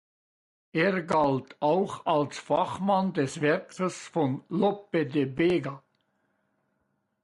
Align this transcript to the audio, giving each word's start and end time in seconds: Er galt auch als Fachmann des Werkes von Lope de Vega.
Er 0.71 1.03
galt 1.03 1.55
auch 1.59 2.07
als 2.07 2.39
Fachmann 2.39 3.13
des 3.13 3.39
Werkes 3.39 4.07
von 4.07 4.43
Lope 4.49 5.05
de 5.05 5.37
Vega. 5.37 5.83